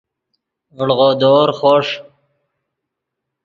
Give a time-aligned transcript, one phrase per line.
[0.75, 1.87] ڤڑغودور خوݰ